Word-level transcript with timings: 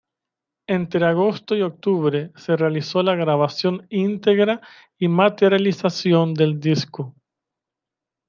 Entre 0.65 1.05
agosto 1.05 1.55
y 1.55 1.61
octubre 1.61 2.31
se 2.35 2.55
realizó 2.57 3.03
la 3.03 3.13
grabación 3.15 3.85
integra 3.91 4.59
y 4.97 5.07
materialización 5.09 6.33
del 6.33 6.59
disco. 6.59 7.13